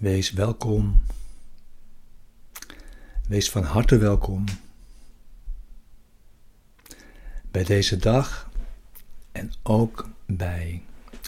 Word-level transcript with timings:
Wees 0.00 0.32
welkom. 0.32 1.00
Wees 3.28 3.50
van 3.50 3.62
harte 3.62 3.98
welkom 3.98 4.44
bij 7.50 7.64
deze 7.64 7.96
dag 7.96 8.50
en 9.32 9.52
ook 9.62 10.08
bij 10.26 10.82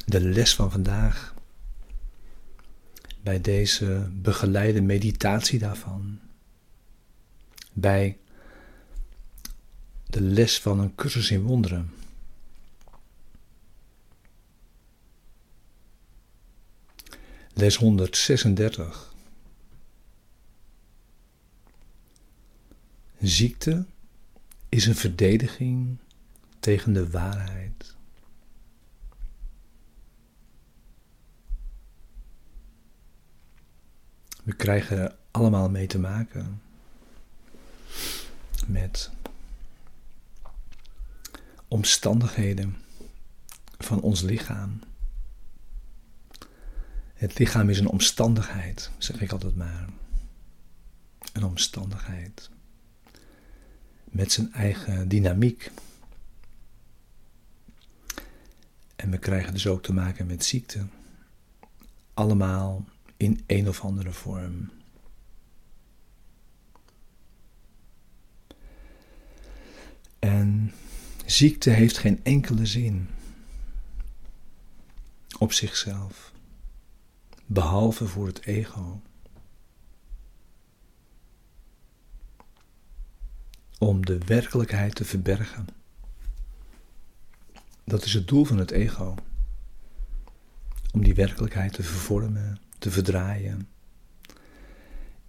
de 0.07 0.21
les 0.21 0.55
van 0.55 0.71
vandaag, 0.71 1.35
bij 3.23 3.41
deze 3.41 4.09
begeleide 4.13 4.81
meditatie 4.81 5.59
daarvan, 5.59 6.19
bij 7.73 8.19
de 10.07 10.21
les 10.21 10.61
van 10.61 10.79
een 10.79 10.95
cursus 10.95 11.31
in 11.31 11.43
wonderen. 11.43 11.91
Les 17.59 17.77
136. 17.77 19.15
Ziekte 23.21 23.87
is 24.69 24.87
een 24.87 24.95
verdediging 24.95 25.97
tegen 26.61 26.93
de 26.93 27.11
waarheid. 27.11 27.97
We 34.45 34.53
krijgen 34.53 34.99
er 34.99 35.17
allemaal 35.31 35.71
mee 35.71 35.87
te 35.87 35.99
maken 35.99 36.63
met 38.67 39.11
omstandigheden 41.69 42.77
van 43.79 44.01
ons 44.01 44.21
lichaam. 44.21 44.81
Het 47.19 47.39
lichaam 47.39 47.71
is 47.71 47.79
een 47.79 47.89
omstandigheid, 47.89 48.91
zeg 48.99 49.21
ik 49.21 49.33
altijd 49.33 49.57
maar. 49.57 49.89
Een 51.33 51.45
omstandigheid. 51.45 52.51
Met 54.05 54.33
zijn 54.33 54.53
eigen 54.53 55.09
dynamiek. 55.09 55.71
En 58.97 59.11
we 59.11 59.19
krijgen 59.19 59.53
dus 59.53 59.67
ook 59.67 59.83
te 59.83 59.93
maken 59.93 60.27
met 60.27 60.45
ziekte. 60.45 60.87
Allemaal 62.15 62.85
in 63.17 63.43
een 63.47 63.69
of 63.69 63.81
andere 63.81 64.13
vorm. 64.13 64.71
En 70.19 70.73
ziekte 71.27 71.71
heeft 71.71 71.99
geen 71.99 72.21
enkele 72.23 72.67
zin 72.67 73.09
op 75.39 75.53
zichzelf, 75.53 76.33
behalve 77.51 78.07
voor 78.07 78.27
het 78.27 78.45
ego. 78.45 79.01
Om 83.79 84.07
de 84.07 84.19
werkelijkheid 84.19 84.95
te 84.95 85.05
verbergen. 85.05 85.67
Dat 87.85 88.05
is 88.05 88.15
het 88.15 88.29
doel 88.29 88.45
van 88.45 88.59
het 88.59 88.71
ego. 88.71 89.15
Om 90.93 91.03
die 91.03 91.15
werkelijkheid 91.15 91.73
te 91.73 91.83
vervormen, 91.83 92.59
te 92.79 92.91
verdraaien. 92.91 93.69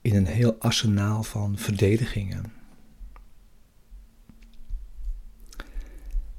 In 0.02 0.16
een 0.16 0.26
heel 0.26 0.56
arsenaal 0.60 1.24
van 1.24 1.58
verdedigingen. 1.58 2.54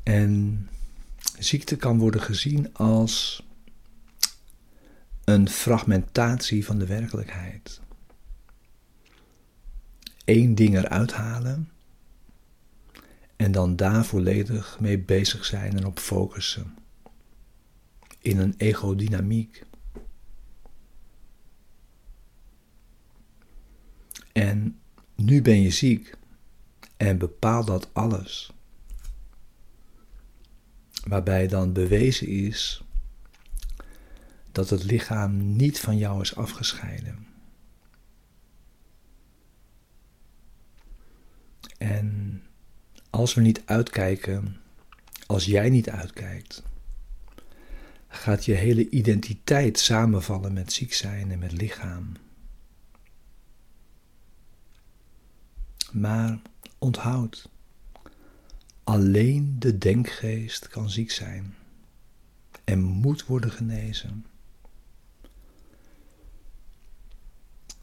En 0.03 0.69
ziekte 1.39 1.77
kan 1.77 1.99
worden 1.99 2.21
gezien 2.21 2.75
als 2.75 3.45
een 5.31 5.49
fragmentatie 5.49 6.65
van 6.65 6.79
de 6.79 6.87
werkelijkheid. 6.87 7.81
Eén 10.25 10.55
ding 10.55 10.77
eruit 10.77 11.13
halen 11.13 11.71
en 13.37 13.53
dan 13.53 13.77
daar 13.77 14.05
volledig 14.05 14.81
mee 14.81 14.99
bezig 14.99 15.45
zijn 15.45 15.77
en 15.77 15.87
op 15.87 15.99
focussen. 15.99 16.75
In 18.19 18.39
een 18.39 18.55
egodynamiek. 18.57 19.65
En 24.33 24.81
nu 25.15 25.43
ben 25.43 25.61
je 25.61 25.71
ziek 25.71 26.15
en 26.97 27.19
bepaalt 27.19 27.67
dat 27.67 27.89
alles. 27.93 28.53
Waarbij 31.05 31.47
dan 31.47 31.73
bewezen 31.73 32.27
is 32.27 32.85
dat 34.53 34.71
het 34.71 34.85
lichaam 34.85 35.57
niet 35.57 35.81
van 35.81 35.97
jou 35.97 36.21
is 36.21 36.37
afgescheiden. 36.37 37.27
En 41.79 42.43
als 43.11 43.35
we 43.35 43.41
niet 43.41 43.63
uitkijken, 43.65 44.57
als 45.27 45.45
jij 45.45 45.71
niet 45.71 45.91
uitkijkt, 45.91 46.63
gaat 48.09 48.45
je 48.45 48.53
hele 48.53 48.89
identiteit 48.89 49.79
samenvallen 49.79 50.53
met 50.53 50.73
ziek 50.73 50.93
zijn 50.95 51.31
en 51.31 51.39
met 51.39 51.53
lichaam. 51.53 52.13
Maar 55.93 56.41
onthoud, 56.79 57.49
alleen 58.85 59.57
de 59.59 59.79
denkgeest 59.79 60.69
kan 60.69 60.91
ziek 60.91 61.11
zijn 61.11 61.55
en 62.65 62.81
moet 62.81 63.27
worden 63.27 63.51
genezen. 63.51 64.27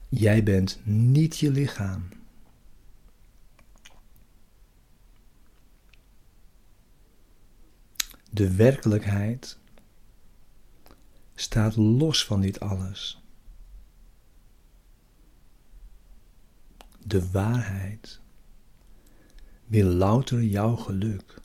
Jij 0.10 0.44
bent 0.44 0.80
niet 0.84 1.38
je 1.38 1.52
lichaam. 1.52 2.10
De 8.32 8.56
werkelijkheid 8.56 9.58
staat 11.36 11.76
los 11.76 12.26
van 12.26 12.42
dit 12.42 12.60
alles. 12.60 13.22
De 17.06 17.32
waarheid 17.32 18.20
wil 19.66 19.88
louter 19.88 20.44
jouw 20.44 20.76
geluk. 20.76 21.42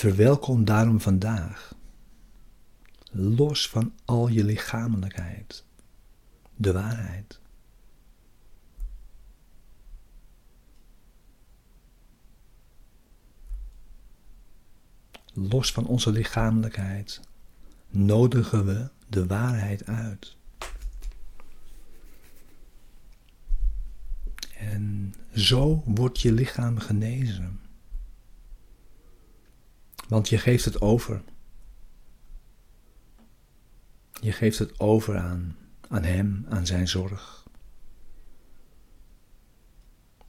Verwelkom 0.00 0.64
daarom 0.64 1.00
vandaag, 1.00 1.74
los 3.10 3.68
van 3.68 3.92
al 4.04 4.28
je 4.28 4.44
lichamelijkheid, 4.44 5.64
de 6.56 6.72
waarheid. 6.72 7.40
los 15.32 15.72
van 15.72 15.86
onze 15.86 16.12
lichamelijkheid, 16.12 17.20
nodigen 17.88 18.66
we 18.66 18.90
de 19.08 19.26
waarheid 19.26 19.86
uit. 19.86 20.36
En 24.56 25.14
zo 25.34 25.82
wordt 25.86 26.20
je 26.20 26.32
lichaam 26.32 26.78
genezen. 26.78 27.59
Want 30.10 30.28
je 30.28 30.38
geeft 30.38 30.64
het 30.64 30.80
over. 30.80 31.22
Je 34.20 34.32
geeft 34.32 34.58
het 34.58 34.80
over 34.80 35.18
aan, 35.18 35.56
aan 35.88 36.02
Hem, 36.02 36.46
aan 36.48 36.66
Zijn 36.66 36.88
zorg. 36.88 37.46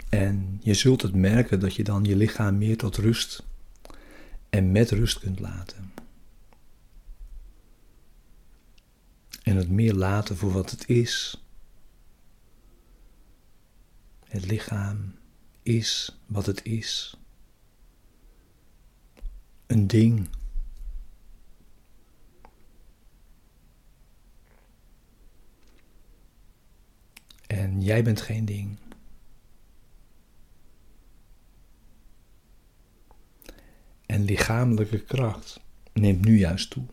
En 0.09 0.59
je 0.63 0.73
zult 0.73 1.01
het 1.01 1.13
merken 1.13 1.59
dat 1.59 1.75
je 1.75 1.83
dan 1.83 2.03
je 2.03 2.15
lichaam 2.15 2.57
meer 2.57 2.77
tot 2.77 2.97
rust 2.97 3.43
en 4.49 4.71
met 4.71 4.91
rust 4.91 5.19
kunt 5.19 5.39
laten. 5.39 5.93
En 9.43 9.55
het 9.55 9.69
meer 9.69 9.93
laten 9.93 10.37
voor 10.37 10.51
wat 10.51 10.71
het 10.71 10.87
is. 10.89 11.43
Het 14.25 14.45
lichaam 14.45 15.15
is 15.63 16.19
wat 16.25 16.45
het 16.45 16.63
is. 16.63 17.20
Een 19.71 19.87
ding. 19.87 20.27
En 27.47 27.81
jij 27.81 28.03
bent 28.03 28.21
geen 28.21 28.45
ding. 28.45 28.77
en 34.11 34.23
lichamelijke 34.23 34.99
kracht 34.99 35.59
neemt 35.93 36.25
nu 36.25 36.37
juist 36.37 36.69
toe. 36.69 36.83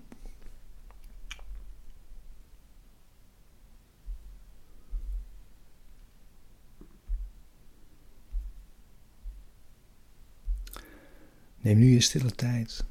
Neem 11.69 11.79
nu 11.79 11.87
je 11.87 12.01
stille 12.01 12.31
tijd. 12.31 12.85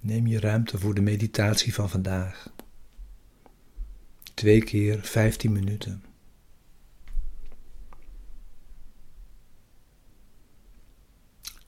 Neem 0.00 0.26
je 0.26 0.40
ruimte 0.40 0.78
voor 0.78 0.94
de 0.94 1.00
meditatie 1.00 1.74
van 1.74 1.90
vandaag. 1.90 2.52
Twee 4.34 4.64
keer 4.64 5.00
15 5.02 5.52
minuten. 5.52 6.04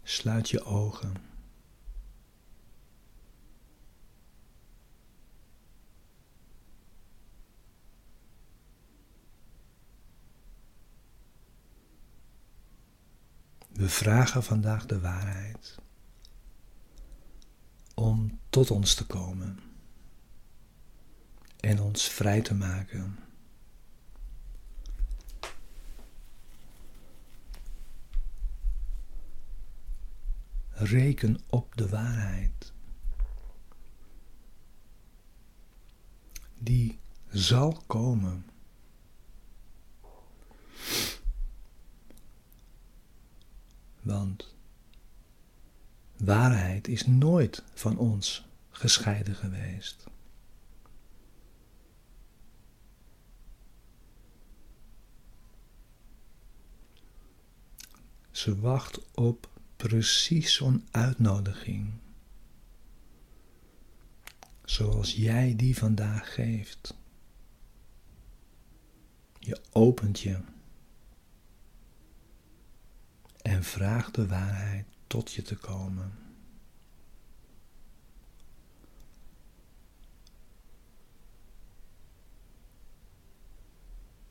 Sluit 0.03 0.51
je 0.51 0.65
ogen. 0.65 1.34
We 13.75 13.89
vragen 13.89 14.43
vandaag 14.43 14.87
de 14.87 15.01
waarheid 15.01 15.79
om 17.95 18.39
tot 18.51 18.71
ons 18.71 18.95
te 18.95 19.07
komen 19.07 19.59
en 21.61 21.81
ons 21.81 22.09
vrij 22.09 22.41
te 22.41 22.55
maken. 22.55 23.19
Reken 30.71 31.41
op 31.47 31.77
de 31.77 31.89
waarheid. 31.89 32.73
Die 36.59 36.99
zal 37.29 37.83
komen. 37.87 38.45
Want 44.05 44.55
waarheid 46.17 46.89
is 46.89 47.07
nooit 47.07 47.63
van 47.75 47.99
ons 47.99 48.47
gescheiden 48.71 49.35
geweest. 49.35 50.07
Ze 58.31 58.61
wacht 58.61 59.13
op 59.15 59.49
precies 59.77 60.55
zo'n 60.55 60.87
uitnodiging. 60.91 61.93
Zoals 64.65 65.15
jij 65.15 65.57
die 65.57 65.79
vandaag 65.79 66.35
geeft. 66.35 66.95
Je 69.39 69.61
opent 69.73 70.21
je 70.21 70.41
en 73.45 73.65
vraagt 73.65 74.15
de 74.15 74.27
waarheid 74.27 74.87
tot 75.07 75.33
je 75.33 75.43
te 75.43 75.57
komen. 75.57 76.13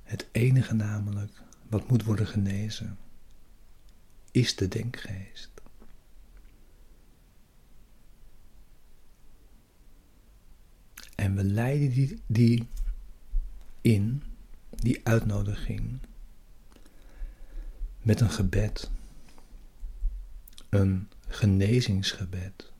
Het 0.04 0.27
enige 0.31 0.74
namelijk 0.74 1.42
wat 1.69 1.88
moet 1.88 2.04
worden 2.04 2.27
genezen 2.27 2.98
is 4.31 4.56
de 4.56 4.68
denkgeest. 4.68 5.51
En 11.15 11.36
we 11.36 11.44
leiden 11.44 11.89
die, 11.89 12.21
die 12.27 12.68
in, 13.81 14.24
die 14.69 15.06
uitnodiging, 15.07 16.00
met 18.01 18.21
een 18.21 18.30
gebed, 18.30 18.92
een 20.74 21.10
genezingsgebed. 21.28 22.72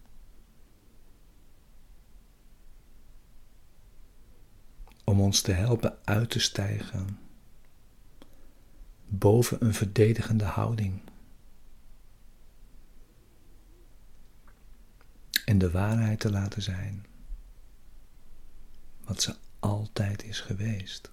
Om 5.04 5.22
ons 5.22 5.42
te 5.42 5.52
helpen 5.52 5.98
uit 6.04 6.30
te 6.30 6.40
stijgen 6.40 7.18
boven 9.08 9.66
een 9.66 9.74
verdedigende 9.74 10.46
houding. 10.46 11.02
en 15.46 15.58
de 15.58 15.72
waarheid 15.72 16.20
te 16.20 16.32
laten 16.32 16.62
zijn, 16.62 17.06
wat 19.04 19.22
ze 19.22 19.36
altijd 19.60 20.24
is 20.24 20.40
geweest. 20.40 21.10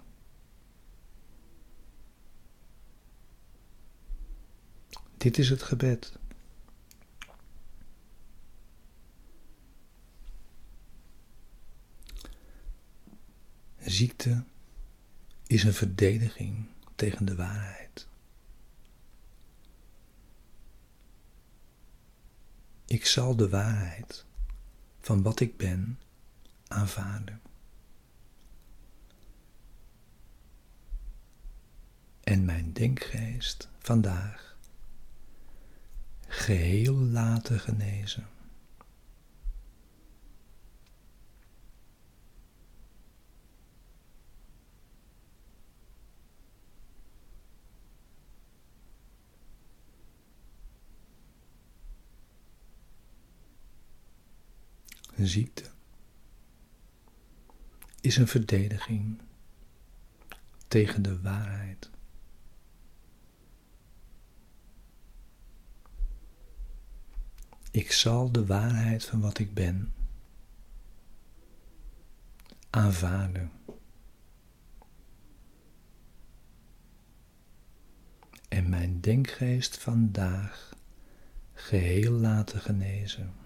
Dit 5.16 5.38
is 5.38 5.50
het 5.50 5.62
gebed. 5.62 6.18
Ziekte 13.84 14.44
is 15.46 15.62
een 15.64 15.74
verdediging 15.74 16.66
tegen 16.94 17.24
de 17.24 17.34
waarheid. 17.34 18.08
Ik 22.86 23.06
zal 23.06 23.36
de 23.36 23.48
waarheid 23.48 24.24
van 25.00 25.22
wat 25.22 25.40
ik 25.40 25.56
ben 25.56 25.98
aanvaarden. 26.68 27.40
En 32.20 32.44
mijn 32.44 32.72
denkgeest 32.72 33.68
vandaag 33.78 34.56
geheel 36.26 36.94
laten 36.94 37.60
genezen. 37.60 38.26
Ziekte 55.26 55.70
is 58.00 58.16
een 58.16 58.28
verdediging 58.28 59.20
tegen 60.68 61.02
de 61.02 61.20
waarheid. 61.20 61.90
Ik 67.70 67.92
zal 67.92 68.32
de 68.32 68.46
waarheid 68.46 69.04
van 69.04 69.20
wat 69.20 69.38
ik 69.38 69.54
ben 69.54 69.92
aanvaarden. 72.70 73.50
En 78.48 78.68
mijn 78.68 79.00
denkgeest 79.00 79.78
vandaag 79.78 80.74
geheel 81.52 82.12
laten 82.12 82.60
genezen. 82.60 83.39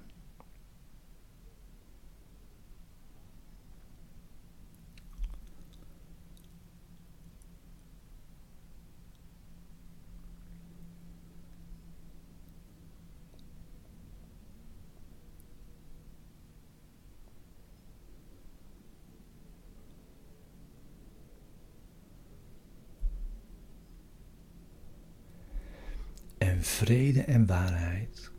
Vrede 26.65 27.23
en 27.23 27.47
waarheid 27.47 28.33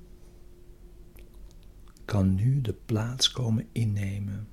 kan 2.05 2.35
nu 2.35 2.61
de 2.61 2.73
plaats 2.73 3.31
komen 3.31 3.67
innemen 3.71 4.47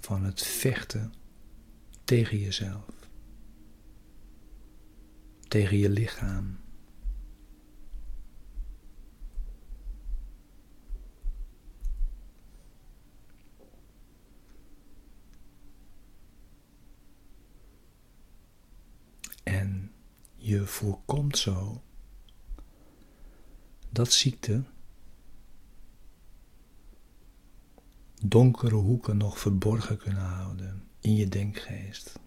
van 0.00 0.24
het 0.24 0.42
vechten 0.42 1.12
tegen 2.04 2.38
jezelf, 2.38 3.08
tegen 5.48 5.78
je 5.78 5.88
lichaam. 5.88 6.58
En 19.42 19.92
je 20.36 20.66
voorkomt 20.66 21.38
zo 21.38 21.82
dat 23.90 24.12
ziekte 24.12 24.64
donkere 28.24 28.74
hoeken 28.74 29.16
nog 29.16 29.38
verborgen 29.38 29.98
kunnen 29.98 30.22
houden 30.22 30.88
in 31.00 31.14
je 31.14 31.28
denkgeest. 31.28 32.18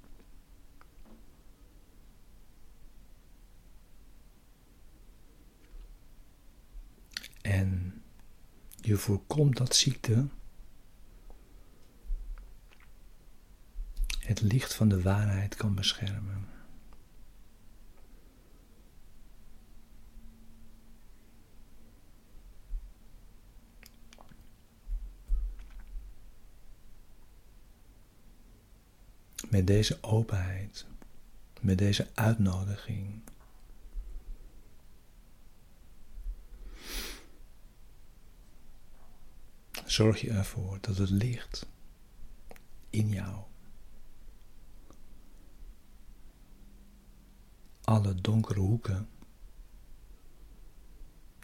En 7.42 8.02
je 8.76 8.98
voorkomt 8.98 9.58
dat 9.58 9.76
ziekte 9.76 10.28
het 14.20 14.42
licht 14.42 14.74
van 14.74 14.90
de 14.90 15.02
waarheid 15.02 15.56
kan 15.56 15.76
beschermen. 15.76 16.48
Met 29.52 29.68
deze 29.68 29.98
openheid, 30.04 30.86
met 31.62 31.78
deze 31.78 32.08
uitnodiging. 32.14 33.22
Zorg 39.86 40.22
je 40.22 40.30
ervoor 40.30 40.78
dat 40.82 40.98
het 40.98 41.10
licht 41.10 41.66
in 42.90 43.10
jou 43.10 43.44
alle 47.82 48.16
donkere 48.16 48.60
hoeken 48.60 49.10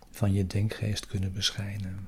van 0.09 0.33
je 0.33 0.47
denkgeest 0.47 1.07
kunnen 1.07 1.33
beschijnen. 1.33 2.07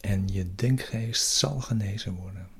En 0.00 0.21
je 0.32 0.54
denkgeest 0.54 1.28
zal 1.28 1.60
genezen 1.60 2.14
worden. 2.14 2.50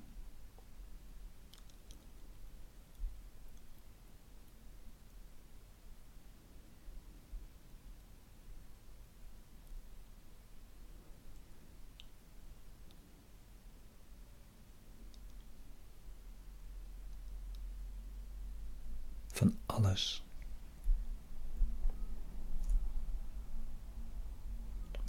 van 19.32 19.56
alles. 19.66 20.22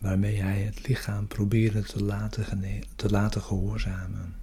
Waarmee 0.03 0.41
hij 0.41 0.61
het 0.61 0.87
lichaam 0.87 1.27
probeerde 1.27 1.83
te 1.83 2.03
laten, 2.03 2.61
te 2.95 3.09
laten 3.09 3.41
gehoorzamen. 3.41 4.35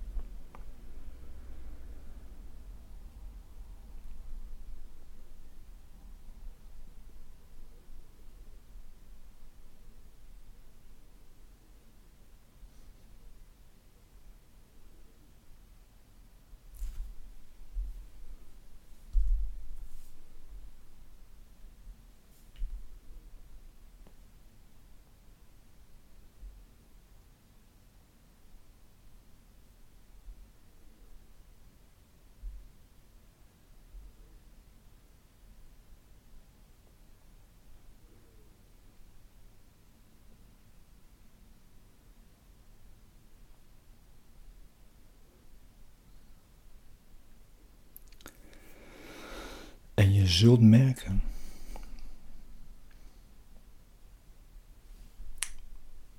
En 50.01 50.13
je 50.13 50.27
zult 50.27 50.61
merken 50.61 51.23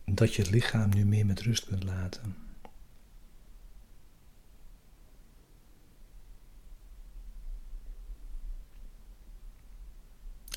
dat 0.06 0.34
je 0.34 0.42
het 0.42 0.52
lichaam 0.52 0.90
nu 0.90 1.06
meer 1.06 1.26
met 1.26 1.40
rust 1.40 1.66
kunt 1.66 1.84
laten. 1.84 2.36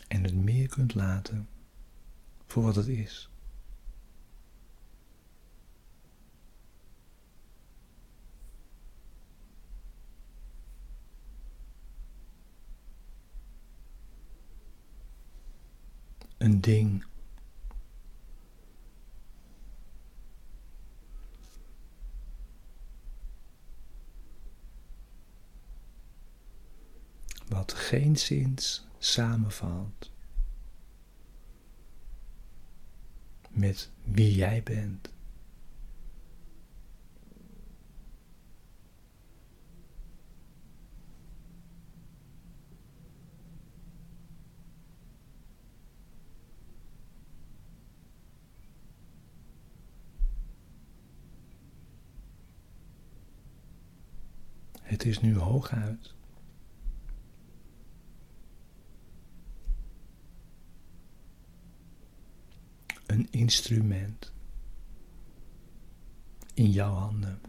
En 0.09 0.23
het 0.23 0.35
meer 0.35 0.69
kunt 0.69 0.95
laten 0.95 1.49
voor 2.47 2.63
wat 2.63 2.77
het 2.77 2.87
is. 2.87 3.34
Een 16.45 16.61
ding. 16.61 17.05
Wat 27.49 27.73
geen 27.73 28.17
zins 28.17 28.87
samenvalt 28.99 30.11
met 33.51 33.91
wie 34.03 34.35
jij 34.35 34.63
bent. 34.63 35.14
Het 54.85 55.05
is 55.05 55.21
nu 55.21 55.37
hooguit. 55.37 56.15
Een 63.07 63.29
instrument 63.31 64.33
in 66.55 66.71
jouw 66.71 66.93
handen. 66.93 67.41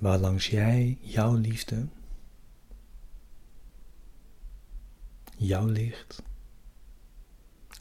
Waarlangs 0.00 0.46
jij 0.46 0.98
jouw 1.00 1.34
liefde 1.34 1.86
jouw 5.42 5.66
licht, 5.66 6.22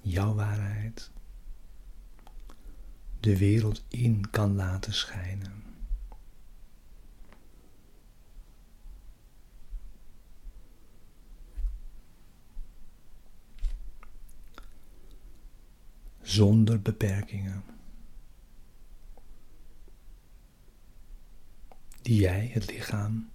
jouw 0.01 0.33
waarheid 0.33 1.11
de 3.19 3.37
wereld 3.37 3.83
in 3.87 4.29
kan 4.29 4.55
laten 4.55 4.93
schijnen. 4.93 5.63
Zonder 16.21 16.81
beperkingen. 16.81 17.63
Die 22.01 22.19
jij 22.19 22.49
het 22.53 22.71
lichaam 22.71 23.29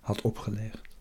had 0.00 0.20
opgelegd. 0.20 0.93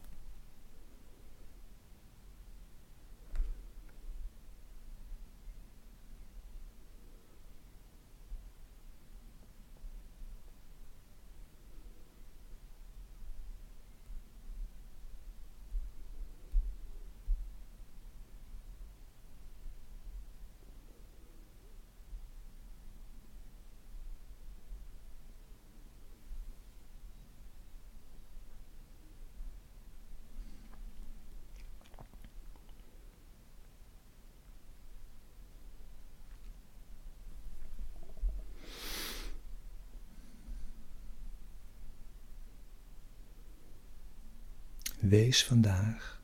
Wees 45.04 45.46
vandaag 45.46 46.22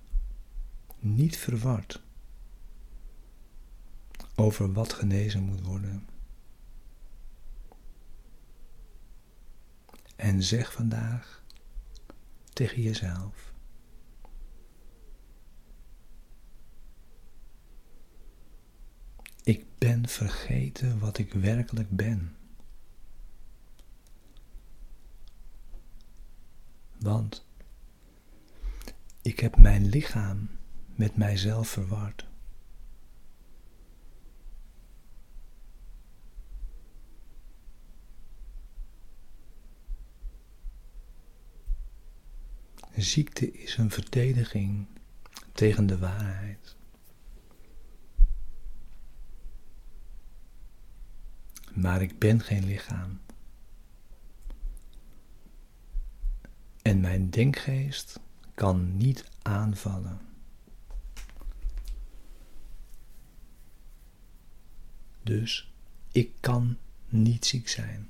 niet 0.99 1.37
verward 1.37 2.01
over 4.35 4.73
wat 4.73 4.93
genezen 4.93 5.43
moet 5.43 5.61
worden. 5.61 6.07
En 10.15 10.43
zeg 10.43 10.73
vandaag 10.73 11.43
tegen 12.53 12.81
jezelf: 12.81 13.53
Ik 19.43 19.65
ben 19.77 20.07
vergeten 20.07 20.99
wat 20.99 21.17
ik 21.17 21.33
werkelijk 21.33 21.89
ben. 21.89 22.35
Want 26.99 27.47
ik 29.29 29.39
heb 29.39 29.57
mijn 29.57 29.85
lichaam 29.85 30.49
met 30.95 31.17
mijzelf 31.17 31.67
verward. 31.69 32.27
Ziekte 42.95 43.51
is 43.51 43.77
een 43.77 43.91
verdediging 43.91 44.87
tegen 45.53 45.85
de 45.85 45.97
waarheid. 45.97 46.75
Maar 51.73 52.01
ik 52.01 52.19
ben 52.19 52.41
geen 52.41 52.65
lichaam. 52.65 53.19
En 56.81 56.99
mijn 56.99 57.29
denkgeest 57.29 58.19
kan 58.59 58.97
niet 58.97 59.23
aanvallen. 59.41 60.19
Dus 65.23 65.71
ik 66.11 66.31
kan 66.39 66.77
niet 67.09 67.45
ziek 67.45 67.67
zijn. 67.67 68.09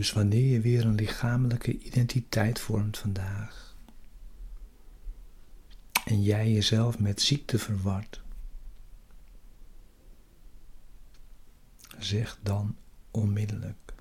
Dus 0.00 0.12
wanneer 0.12 0.52
je 0.52 0.60
weer 0.60 0.84
een 0.84 0.94
lichamelijke 0.94 1.78
identiteit 1.78 2.60
vormt 2.60 2.98
vandaag 2.98 3.76
en 6.04 6.22
jij 6.22 6.52
jezelf 6.52 6.98
met 6.98 7.20
ziekte 7.20 7.58
verwart, 7.58 8.22
zeg 11.98 12.38
dan 12.42 12.76
onmiddellijk. 13.10 13.94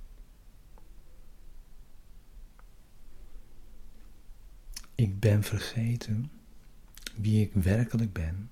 Ik 4.96 5.20
ben 5.20 5.44
vergeten 5.44 6.32
wie 7.16 7.46
ik 7.46 7.54
werkelijk 7.54 8.14
ben. 8.14 8.50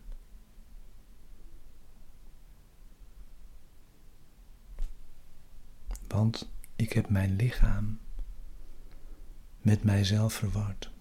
Want 6.08 6.50
ik 6.78 6.94
heb 6.94 7.10
mijn 7.10 7.36
lichaam 7.36 8.00
met 9.62 9.84
mijzelf 9.84 10.34
verward. 10.34 10.92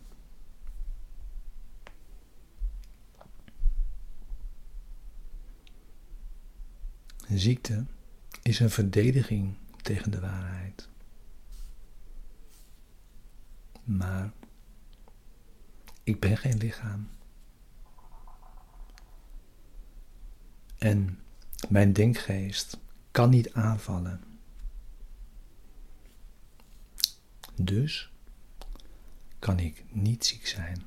Ziekte 7.29 7.87
is 8.43 8.61
een 8.61 8.71
verdediging 8.71 9.55
tegen 9.83 10.11
de 10.11 10.21
waarheid. 10.21 10.89
Maar 13.85 14.33
ik 16.03 16.21
ben 16.21 16.37
geen 16.37 16.57
lichaam. 16.57 17.09
En 20.79 21.21
mijn 21.69 21.93
denkgeest 21.93 22.79
kan 23.11 23.31
niet 23.31 23.53
aanvallen 23.53 24.36
Dus 27.57 28.11
kan 29.39 29.59
ik 29.59 29.85
niet 29.91 30.27
ziek 30.27 30.47
zijn. 30.47 30.83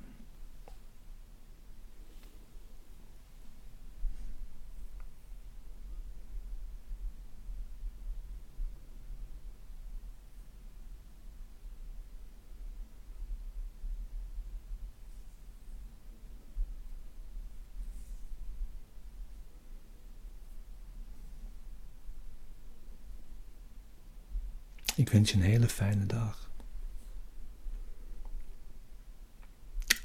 Ik 24.95 25.09
wens 25.09 25.31
je 25.31 25.37
een 25.37 25.43
hele 25.43 25.67
fijne 25.67 26.05
dag. 26.05 26.48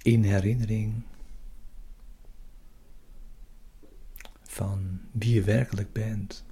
In 0.05 0.25
herinnering 0.25 1.03
van 4.43 5.01
wie 5.13 5.35
je 5.35 5.43
werkelijk 5.43 5.93
bent. 5.93 6.45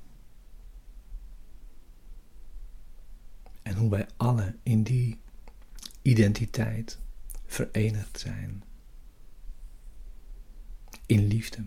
En 3.62 3.76
hoe 3.76 3.90
wij 3.90 4.06
alle 4.16 4.56
in 4.62 4.82
die 4.82 5.18
identiteit 6.02 6.98
verenigd 7.46 8.18
zijn. 8.18 8.62
In 11.06 11.26
liefde, 11.26 11.64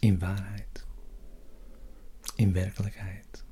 in 0.00 0.18
waarheid, 0.18 0.86
in 2.36 2.52
werkelijkheid. 2.52 3.44